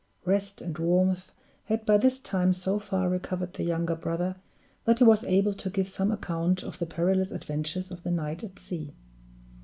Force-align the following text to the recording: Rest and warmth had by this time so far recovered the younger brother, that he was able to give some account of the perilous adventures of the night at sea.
Rest 0.25 0.63
and 0.63 0.75
warmth 0.79 1.31
had 1.65 1.85
by 1.85 1.95
this 1.99 2.17
time 2.17 2.55
so 2.55 2.79
far 2.79 3.07
recovered 3.07 3.53
the 3.53 3.61
younger 3.63 3.95
brother, 3.95 4.37
that 4.85 4.97
he 4.97 5.03
was 5.03 5.23
able 5.25 5.53
to 5.53 5.69
give 5.69 5.87
some 5.87 6.11
account 6.11 6.63
of 6.63 6.79
the 6.79 6.87
perilous 6.87 7.29
adventures 7.29 7.91
of 7.91 8.01
the 8.01 8.09
night 8.09 8.43
at 8.43 8.57
sea. 8.57 8.95